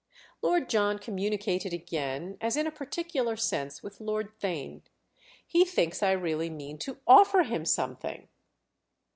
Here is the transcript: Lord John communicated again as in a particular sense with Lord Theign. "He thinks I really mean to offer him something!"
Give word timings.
Lord 0.41 0.67
John 0.67 0.97
communicated 0.97 1.73
again 1.73 2.35
as 2.41 2.57
in 2.57 2.65
a 2.65 2.71
particular 2.71 3.37
sense 3.37 3.83
with 3.83 4.01
Lord 4.01 4.31
Theign. 4.39 4.81
"He 5.45 5.63
thinks 5.63 6.01
I 6.01 6.13
really 6.13 6.49
mean 6.49 6.79
to 6.79 6.97
offer 7.05 7.43
him 7.43 7.65
something!" 7.65 8.27